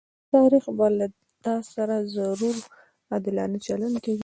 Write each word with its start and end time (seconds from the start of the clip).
تاريخ 0.33 0.65
به 0.77 0.87
له 0.97 1.07
تاسره 1.45 1.97
ضرور 2.17 2.55
عادلانه 3.11 3.57
چلند 3.65 3.95
کوي. 4.03 4.19